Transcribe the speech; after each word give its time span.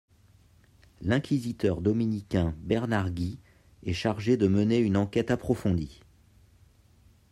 L'inquisiteur 1.01 1.79
dominicain 1.79 2.55
Bernard 2.57 3.11
Gui 3.11 3.37
est 3.83 3.93
chargé 3.93 4.35
de 4.35 4.47
mener 4.47 4.79
une 4.79 4.97
enquête 4.97 5.29
approfondie. 5.29 5.99